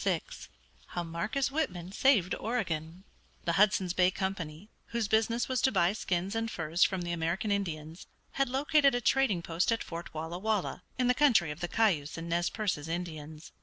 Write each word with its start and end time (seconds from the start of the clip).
VI 0.03 0.19
HOW 0.87 1.03
MARCUS 1.03 1.51
WHITMAN 1.51 1.91
SAVED 1.91 2.33
OREGON 2.39 3.03
The 3.45 3.51
Hudson's 3.51 3.93
Bay 3.93 4.09
Company, 4.09 4.71
whose 4.87 5.07
business 5.07 5.47
was 5.47 5.61
to 5.61 5.71
buy 5.71 5.93
skins 5.93 6.33
and 6.33 6.49
furs 6.49 6.83
from 6.83 7.01
the 7.03 7.11
American 7.11 7.51
Indians, 7.51 8.07
had 8.31 8.49
located 8.49 8.95
a 8.95 8.99
trading 9.01 9.43
post 9.43 9.71
at 9.71 9.83
Fort 9.83 10.11
Walla 10.11 10.39
Walla, 10.39 10.81
in 10.97 11.05
the 11.05 11.13
country 11.13 11.51
of 11.51 11.59
the 11.59 11.67
Cayuse 11.67 12.17
and 12.17 12.27
Nez 12.29 12.49
Percés 12.49 12.87
Indians. 12.87 13.51